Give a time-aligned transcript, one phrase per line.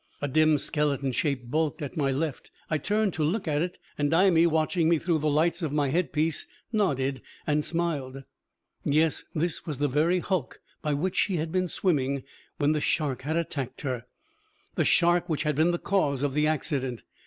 [0.19, 2.49] A dim skeleton shape bulked up at my left.
[2.71, 5.89] I turned to look at it, and Imee, watching me through the lights of my
[5.89, 8.23] head piece, nodded and smiled.
[8.83, 12.23] Yes, this was the very hulk by which she had been swimming
[12.57, 14.07] when the shark had attacked her,
[14.73, 17.03] the shark which had been the cause of the accident.